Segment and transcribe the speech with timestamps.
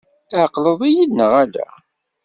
[0.29, 1.67] Tɛeqleḍ-iyi-d neɣ ala?